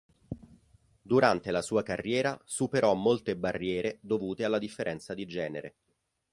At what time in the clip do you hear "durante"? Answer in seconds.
1.03-1.51